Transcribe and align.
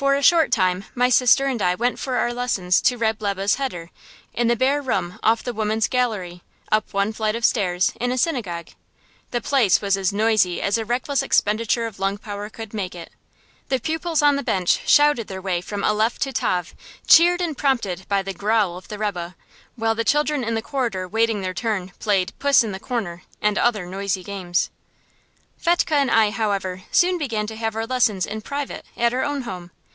For 0.00 0.14
a 0.14 0.22
short 0.22 0.50
time 0.50 0.86
my 0.94 1.10
sister 1.10 1.44
and 1.44 1.60
I 1.60 1.74
went 1.74 1.98
for 1.98 2.16
our 2.16 2.32
lessons 2.32 2.80
to 2.80 2.96
Reb' 2.96 3.20
Lebe's 3.20 3.56
heder, 3.56 3.90
in 4.32 4.48
the 4.48 4.56
bare 4.56 4.80
room 4.80 5.18
off 5.22 5.42
the 5.42 5.52
women's 5.52 5.88
gallery, 5.88 6.42
up 6.72 6.94
one 6.94 7.12
flight 7.12 7.36
of 7.36 7.44
stairs, 7.44 7.92
in 8.00 8.10
a 8.10 8.16
synagogue. 8.16 8.68
The 9.30 9.42
place 9.42 9.82
was 9.82 9.98
as 9.98 10.10
noisy 10.10 10.62
as 10.62 10.78
a 10.78 10.86
reckless 10.86 11.22
expenditure 11.22 11.84
of 11.84 11.98
lung 12.00 12.16
power 12.16 12.48
could 12.48 12.72
make 12.72 12.94
it. 12.94 13.12
The 13.68 13.78
pupils 13.78 14.22
on 14.22 14.36
the 14.36 14.42
bench 14.42 14.80
shouted 14.86 15.28
their 15.28 15.42
way 15.42 15.60
from 15.60 15.84
aleph 15.84 16.18
to 16.20 16.32
tav, 16.32 16.74
cheered 17.06 17.42
and 17.42 17.54
prompted 17.54 18.08
by 18.08 18.22
the 18.22 18.32
growl 18.32 18.78
of 18.78 18.88
the 18.88 18.96
rebbe; 18.96 19.36
while 19.76 19.94
the 19.94 20.02
children 20.02 20.42
in 20.42 20.54
the 20.54 20.62
corridor 20.62 21.06
waiting 21.06 21.42
their 21.42 21.52
turn 21.52 21.92
played 21.98 22.32
"puss 22.38 22.64
in 22.64 22.72
the 22.72 22.80
corner" 22.80 23.24
and 23.42 23.58
other 23.58 23.84
noisy 23.84 24.24
games. 24.24 24.70
Fetchke 25.62 25.92
and 25.92 26.10
I, 26.10 26.30
however, 26.30 26.84
soon 26.90 27.18
began 27.18 27.46
to 27.48 27.56
have 27.56 27.76
our 27.76 27.84
lessons 27.86 28.24
in 28.24 28.40
private, 28.40 28.86
at 28.96 29.12
our 29.12 29.22
own 29.24 29.42
home. 29.42 29.72